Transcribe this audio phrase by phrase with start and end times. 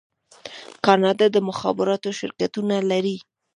[0.85, 3.17] کاناډا د مخابراتو شرکتونه لري.